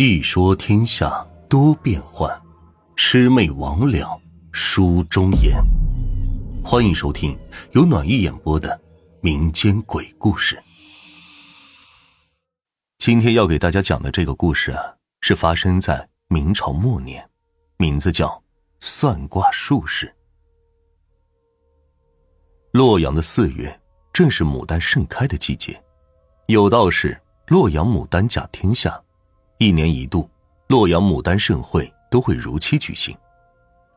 [0.00, 2.26] 细说天下多变幻，
[2.96, 4.18] 魑魅魍魉
[4.50, 5.62] 书中言。
[6.64, 7.38] 欢迎收听
[7.72, 8.80] 由暖玉演播的
[9.20, 10.58] 民间鬼故事。
[12.96, 14.82] 今天要给大家讲的这个故事啊，
[15.20, 17.28] 是发生在明朝末年，
[17.76, 18.26] 名字叫
[18.80, 20.06] 《算卦术士》。
[22.72, 23.78] 洛阳的四月
[24.14, 25.78] 正是牡丹盛开的季节，
[26.46, 28.98] 有道是洛阳牡丹甲天下。
[29.60, 30.26] 一年一度，
[30.68, 33.14] 洛阳牡丹盛会都会如期举行，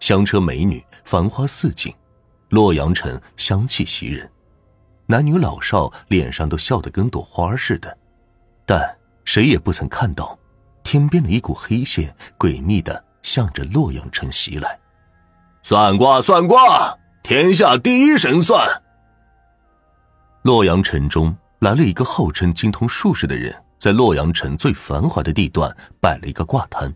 [0.01, 1.95] 香车美女，繁花似锦，
[2.49, 4.29] 洛阳城香气袭人，
[5.05, 7.97] 男女老少脸上都笑得跟朵花似的。
[8.65, 10.37] 但谁也不曾看到，
[10.83, 14.77] 天边的一股黑线诡秘的向着洛阳城袭来。
[15.61, 16.93] 算卦，算卦，
[17.23, 18.67] 天下第一神算。
[20.41, 23.62] 洛阳城中来了一个号称精通术士的人。
[23.83, 25.69] 在洛阳城最繁华的地段
[25.99, 26.89] 摆了一个卦摊，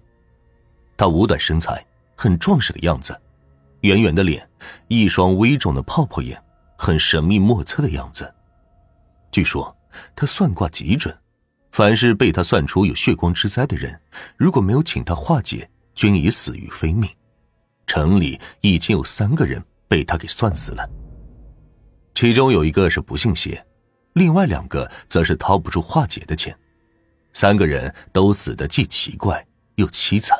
[0.95, 1.85] 他五短身材，
[2.15, 3.13] 很壮实的样子，
[3.81, 4.49] 圆圆的脸，
[4.87, 6.41] 一双微肿的泡泡眼，
[6.77, 8.33] 很神秘莫测的样子。
[9.33, 9.75] 据说
[10.15, 11.13] 他算卦极准，
[11.71, 13.99] 凡是被他算出有血光之灾的人，
[14.37, 17.09] 如果没有请他化解，均已死于非命。
[17.85, 20.89] 城里已经有三个人被他给算死了，
[22.15, 23.61] 其中有一个是不信邪，
[24.13, 26.57] 另外两个则是掏不出化解的钱。
[27.37, 30.35] 三个人都死得既奇怪又凄惨。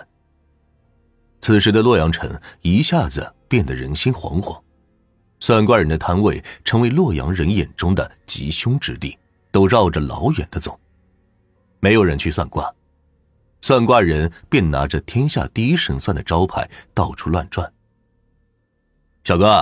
[1.40, 2.28] 此时的洛阳城
[2.64, 4.60] 一下子变得人心惶惶，
[5.40, 9.16] 算卦人的摊位成为洛阳人眼中的吉凶之地，
[9.52, 10.80] 都绕着老远的走，
[11.80, 12.74] 没有人去算卦。
[13.62, 17.72] 算卦人便拿着天下第一神算的招牌到处乱转。
[19.24, 19.62] 小哥，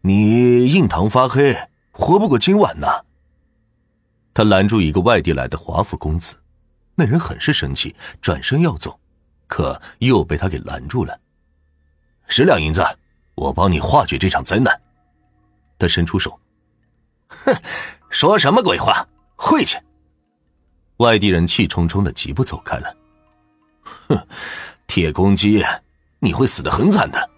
[0.00, 1.54] 你印堂发黑，
[1.90, 3.02] 活不过今晚呐！
[4.32, 6.36] 他拦住一个外地来的华府公子。
[6.94, 9.00] 那人很是生气，转身要走，
[9.46, 11.18] 可又被他给拦住了。
[12.28, 12.82] 十两银子，
[13.34, 14.80] 我帮你化解这场灾难。
[15.78, 16.38] 他伸出手，
[17.28, 17.54] 哼，
[18.10, 19.76] 说什么鬼话，晦气！
[20.98, 22.96] 外地人气冲冲的疾步走开了。
[23.82, 24.26] 哼，
[24.86, 25.64] 铁公鸡，
[26.20, 27.30] 你会死的很惨的。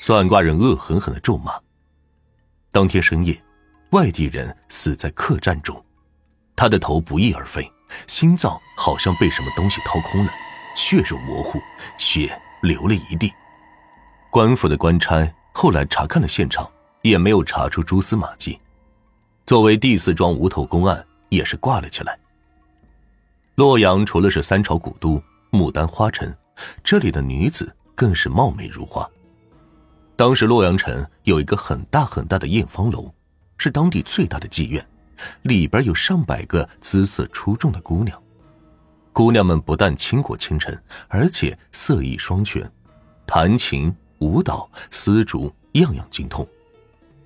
[0.00, 1.52] 算卦人恶狠狠的咒骂。
[2.70, 3.40] 当天深夜，
[3.90, 5.82] 外地人死在客栈中，
[6.56, 7.70] 他的头不翼而飞。
[8.06, 10.32] 心脏好像被什么东西掏空了，
[10.74, 11.60] 血肉模糊，
[11.98, 13.32] 血流了一地。
[14.30, 16.70] 官府的官差后来查看了现场，
[17.02, 18.58] 也没有查出蛛丝马迹。
[19.44, 22.18] 作为第四桩无头公案，也是挂了起来。
[23.56, 26.34] 洛阳除了是三朝古都、牡丹花城，
[26.82, 29.06] 这里的女子更是貌美如花。
[30.16, 33.12] 当时洛阳城有一个很大很大的艳芳楼，
[33.58, 34.86] 是当地最大的妓院。
[35.42, 38.20] 里边有上百个姿色出众的姑娘，
[39.12, 40.76] 姑娘们不但倾国倾城，
[41.08, 42.70] 而且色艺双全，
[43.26, 46.46] 弹琴、舞蹈、丝竹样样精通。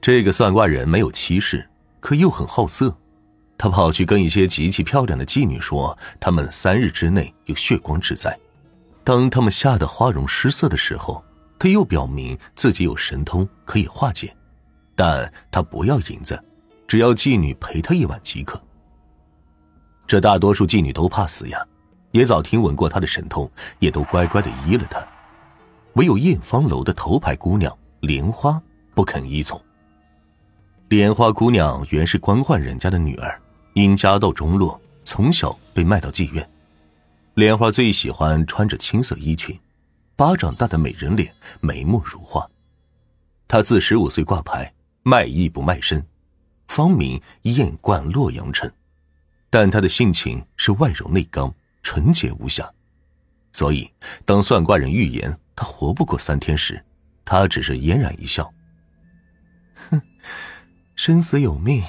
[0.01, 1.69] 这个算卦人没有妻室，
[2.01, 2.97] 可又很好色，
[3.59, 8.39] 他跑去跟一些极其漂亮的妓女说，他们三日之内有血光之灾。
[9.03, 11.25] 当他们吓得花容失色的时候，
[11.59, 14.37] 他又表明自己有神通可以化解，
[14.95, 16.41] 但他不要银子。
[16.87, 18.61] 只要妓女陪他一晚即可。
[20.07, 21.67] 这大多数妓女都怕死呀，
[22.13, 25.05] 也早听闻过他的神通，也都乖乖的依了他。
[25.95, 28.61] 唯有艳芳楼的头牌姑娘莲花
[28.95, 29.61] 不肯依从。
[30.89, 33.41] 莲花姑娘原是官宦人家的女儿，
[33.75, 36.49] 因家道中落，从小被卖到妓院。
[37.35, 39.59] 莲花最喜欢穿着青色衣裙，
[40.15, 41.29] 巴掌大的美人脸，
[41.61, 42.47] 眉目如画。
[43.49, 44.73] 她自十五岁挂牌，
[45.03, 46.07] 卖艺不卖身。
[46.69, 48.71] 方明艳冠洛阳城，
[49.51, 52.71] 但他的性情是外柔内刚、纯洁无瑕，
[53.53, 53.91] 所以
[54.25, 56.85] 当算卦人预言他活不过三天时，
[57.25, 58.53] 他只是嫣然一笑
[59.91, 60.01] ：“哼，
[60.95, 61.83] 生死有命。”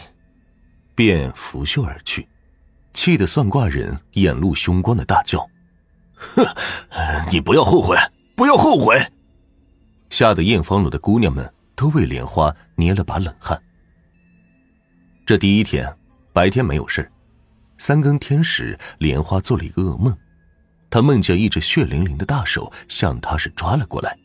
[0.95, 2.27] 便拂袖而去，
[2.91, 5.47] 气得算卦人眼露凶光的大叫
[6.17, 6.43] ：“哼，
[7.31, 7.95] 你不要后悔，
[8.35, 8.99] 不要后悔！”
[10.09, 13.61] 吓得艳芳楼的姑娘们都为莲花捏了把冷汗。
[15.27, 15.93] 这第一天
[16.31, 17.11] 白天没有事
[17.77, 20.17] 三更天时，莲花做了一个噩梦，
[20.89, 24.17] 她梦见一只血淋淋的大手向她是抓了过来，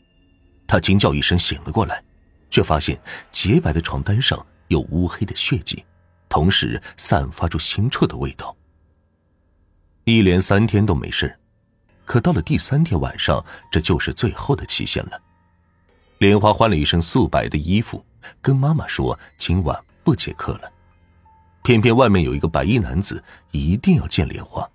[0.64, 2.00] 她惊叫一声醒了过来，
[2.50, 2.96] 却发现
[3.32, 5.84] 洁白的床单上有乌黑的血迹，
[6.28, 8.56] 同时散发出腥臭的味道。
[10.04, 11.36] 一连三天都没事，
[12.04, 15.20] 可到了第三天晚上，这就是最后的期限了。
[16.18, 18.06] 莲花换了一身素白的衣服，
[18.40, 20.72] 跟妈妈说今晚不接客了。
[21.62, 24.68] 偏偏外面有一个白衣男子，一定要见莲花。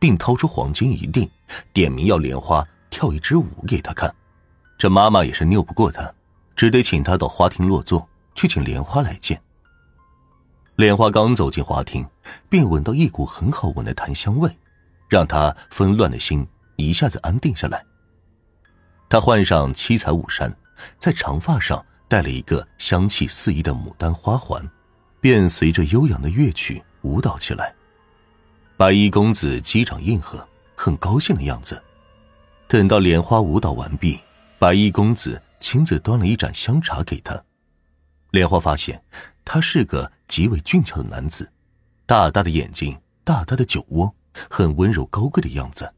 [0.00, 1.28] 并掏出黄金一锭，
[1.72, 4.14] 点名要莲花跳一支舞给他看。
[4.78, 6.14] 这妈妈也是拗不过他，
[6.54, 9.40] 只得请他到花厅落座，去请莲花来见。
[10.76, 12.06] 莲花刚走进花厅，
[12.48, 14.56] 便闻到一股很好闻的檀香味，
[15.08, 16.46] 让他纷乱的心
[16.76, 17.84] 一下子安定下来。
[19.08, 20.54] 他换上七彩舞衫，
[20.96, 24.64] 在长发上戴了一个香气四溢的牡丹花环，
[25.20, 27.74] 便随着悠扬的乐曲舞蹈起来。
[28.76, 31.82] 白衣公子击掌应和，很高兴的样子。
[32.68, 34.20] 等到莲花舞蹈完毕，
[34.58, 37.42] 白衣公子亲自端了一盏香茶给他。
[38.30, 39.02] 莲花发现
[39.44, 41.50] 他是个极为俊俏的男子，
[42.06, 44.14] 大大的眼睛，大大的酒窝，
[44.50, 45.92] 很温柔高贵的样子。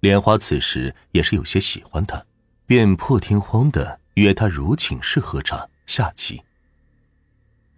[0.00, 2.22] 莲花此时也是有些喜欢他，
[2.66, 6.42] 便破天荒的约他如寝室喝茶下棋。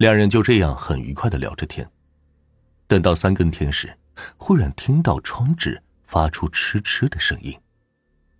[0.01, 1.87] 两人就这样很愉快的聊着天。
[2.87, 3.95] 等到三更天时。
[4.35, 7.55] 忽然听到窗纸发出嗤嗤的声音，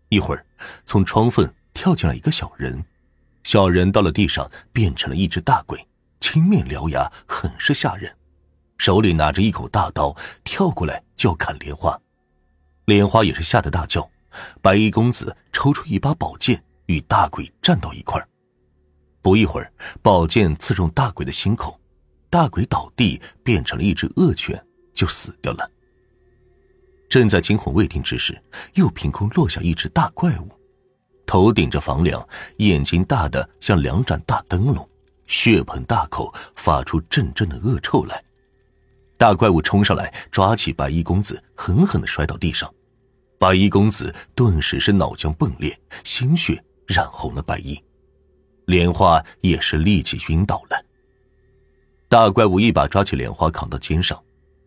[0.10, 0.46] 一会儿，
[0.86, 2.84] 从窗缝跳进来一个小人，
[3.44, 5.88] 小人到了地上变成了一只大鬼，
[6.20, 8.14] 青面獠牙，很是吓人，
[8.78, 11.98] 手里拿着一口大刀，跳过来就要砍莲花。
[12.86, 14.10] 莲花也是吓得大叫，
[14.62, 18.28] 白衣公子抽出一把宝剑与大鬼战到一块儿，
[19.22, 19.72] 不一会儿，
[20.02, 21.80] 宝剑刺中大鬼的心口，
[22.30, 24.62] 大鬼倒地变成了一只恶犬。
[24.94, 25.68] 就死掉了。
[27.10, 28.40] 正在惊魂未定之时，
[28.74, 30.52] 又凭空落下一只大怪物，
[31.26, 32.28] 头顶着房梁，
[32.58, 34.88] 眼睛大的像两盏大灯笼，
[35.28, 38.22] 血盆大口，发出阵阵的恶臭来。
[39.18, 42.72] 大怪物冲上来，抓起白衣公子，狠狠的摔到地上。
[43.40, 47.82] 白衣公子顿时是脑浆迸裂，鲜血染红了白衣，
[48.66, 50.86] 莲花也是立即晕倒了。
[52.08, 54.22] 大怪物一把抓起莲花，扛到肩上。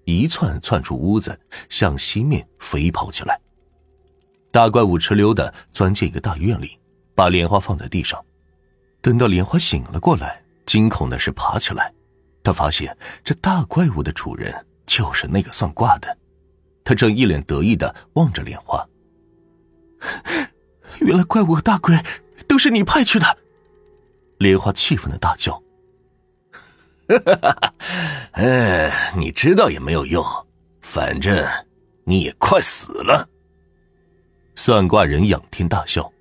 [0.06, 1.38] 一窜窜出屋子，
[1.70, 3.40] 向西面飞跑起来。
[4.50, 6.78] 大怪物哧溜的钻进一个大院里，
[7.14, 8.22] 把莲花放在地上。
[9.00, 11.90] 等到莲花醒了过来，惊恐的是爬起来，
[12.42, 14.54] 他发现这大怪物的主人
[14.86, 16.18] 就是那个算卦的。
[16.84, 18.86] 他正一脸得意的望着莲花。
[21.00, 21.98] 原来怪物和大鬼
[22.46, 23.38] 都是你派去的！
[24.44, 25.54] 莲花气愤的大叫。
[27.08, 27.74] 哈哈哈！
[28.32, 30.22] 哎，你知道也没有用，
[30.82, 31.42] 反正
[32.04, 33.26] 你也快死了。
[34.54, 36.12] 算卦人仰天大笑，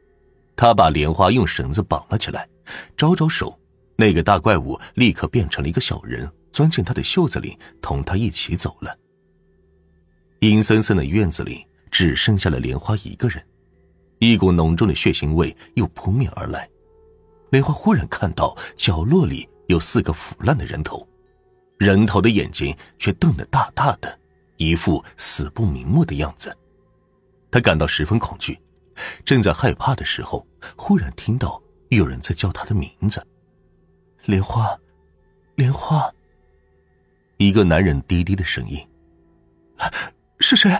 [0.55, 2.47] 他把莲花用绳子绑了起来，
[2.95, 3.59] 招招手，
[3.97, 8.97] 那个大怪物立刻变成了一个小人，钻进他的袖子里，同他一起走了。
[10.39, 13.45] 阴森森的院子里只剩下了莲花一个人，
[14.19, 16.69] 一股浓重的血腥味又扑面而来。
[17.53, 19.47] 莲花忽然看到角落里。
[19.67, 21.07] 有四个腐烂的人头，
[21.77, 24.19] 人头的眼睛却瞪得大大的，
[24.57, 26.55] 一副死不瞑目的样子。
[27.50, 28.59] 他感到十分恐惧，
[29.23, 30.45] 正在害怕的时候，
[30.75, 33.25] 忽然听到有人在叫他的名字
[34.25, 34.77] ：“莲花，
[35.56, 36.13] 莲花。”
[37.38, 38.85] 一个男人低低的声音
[40.39, 40.77] ：“是谁？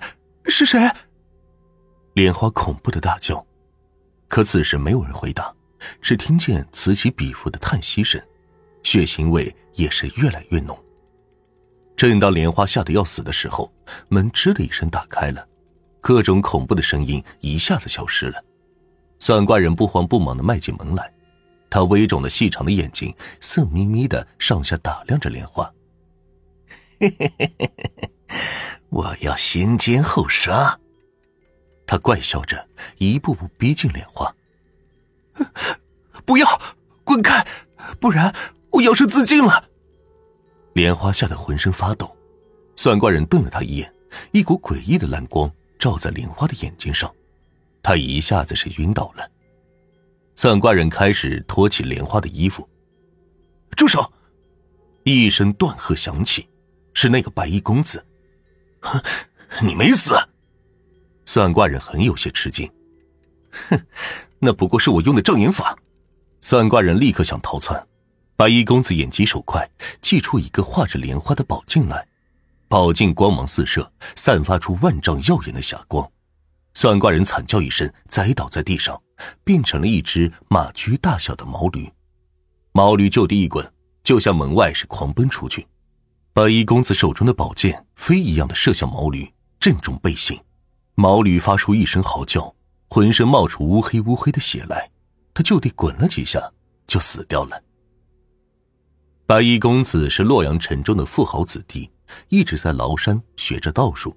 [0.48, 0.92] 是谁？”
[2.16, 3.44] 莲花恐怖的大叫，
[4.28, 5.56] 可此时没有人回答，
[6.02, 8.22] 只听见此起彼伏的叹息声。
[8.84, 10.78] 血腥味也是越来越浓。
[11.96, 13.72] 正当莲花吓得要死的时候，
[14.10, 15.48] 门吱的一声打开了，
[16.02, 18.44] 各种恐怖的声音一下子消失了。
[19.20, 21.14] 算卦人不慌不忙的迈进门来，
[21.70, 25.72] 他微肿的细长的眼睛色眯眯的上下打量着莲花。
[27.00, 28.10] 嘿嘿嘿嘿嘿，
[28.90, 30.78] 我要先奸后杀。
[31.88, 32.68] 他怪笑着，
[32.98, 34.36] 一步步逼近莲花。
[36.26, 36.62] 不要，
[37.04, 37.46] 滚开，
[38.00, 38.34] 不然。
[38.72, 39.70] 我要是自尽了，
[40.74, 42.12] 莲花吓得浑身发抖。
[42.76, 43.94] 算卦人瞪了他一眼，
[44.32, 47.14] 一股诡异的蓝光照在莲花的眼睛上，
[47.84, 49.30] 他一下子是晕倒了。
[50.36, 52.68] 算卦人开始脱起莲花的衣服。
[53.78, 54.12] 住手！
[55.04, 56.50] 一声断喝响起，
[56.96, 58.04] 是那个白衣公子。
[59.62, 60.16] 你没死！
[61.28, 62.68] 算卦人很有些吃惊。
[63.70, 63.80] 哼，
[64.40, 65.78] 那不过是我用的障眼法。
[66.44, 67.82] 算卦人立刻想逃窜。
[68.36, 69.66] 白衣公子眼疾手快，
[70.02, 72.06] 祭出一个画着莲花的宝镜来，
[72.68, 76.06] 宝镜光芒四射，散发出万丈耀眼的霞光。
[76.74, 79.02] 算卦人惨叫一声，栽倒在地上，
[79.46, 81.90] 变成了一只马驹大小的毛驴。
[82.74, 83.66] 毛驴就地一滚，
[84.04, 85.66] 就向门外是狂奔出去。
[86.34, 89.32] 白衣公子手中的宝剑飞一样的射向毛驴，
[89.62, 90.38] 正中背心。
[90.96, 92.54] 毛驴发出一声嚎叫，
[92.90, 94.90] 浑身冒出乌黑乌黑的血来，
[95.34, 96.52] 他就地滚了几下，
[96.86, 97.62] 就死掉了。
[99.26, 101.90] 白衣公子是洛阳城中的富豪子弟，
[102.30, 104.16] 一直在崂山学着道术。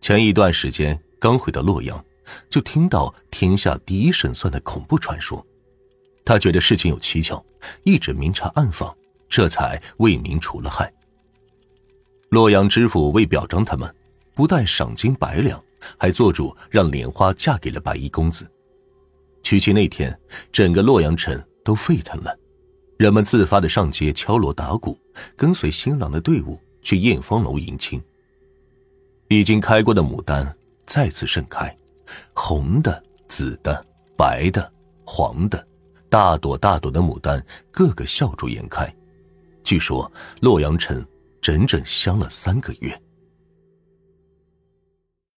[0.00, 2.04] 前一段时间刚回到洛阳，
[2.48, 5.44] 就听到天下第一神算的恐怖传说，
[6.24, 7.44] 他觉得事情有蹊跷，
[7.82, 8.96] 一直明察暗访，
[9.28, 10.92] 这才为民除了害。
[12.28, 13.92] 洛阳知府为表彰他们，
[14.34, 15.60] 不但赏金百两，
[15.98, 18.48] 还做主让莲花嫁给了白衣公子。
[19.42, 20.16] 娶妻那天，
[20.52, 22.36] 整个洛阳城都沸腾了，
[22.98, 24.98] 人们自发的上街敲锣打鼓，
[25.36, 28.00] 跟随新郎的队伍去艳芳楼迎亲。
[29.28, 30.54] 已经开过的牡丹
[30.86, 31.76] 再次盛开，
[32.34, 33.84] 红的、紫的、
[34.16, 34.72] 白的、
[35.04, 35.66] 黄的，
[36.08, 38.92] 大朵大朵的牡丹，个个笑逐颜开。
[39.62, 41.04] 据说洛阳城
[41.40, 43.00] 整整香了三个月。